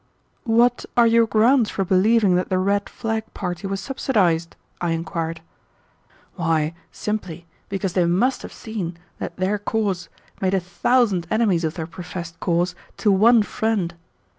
[0.49, 5.41] "What are your grounds for believing that the red flag party was subsidized?" I inquired.
[6.37, 10.09] "Why simply because they must have seen that their course
[10.41, 13.93] made a thousand enemies of their professed cause to one friend.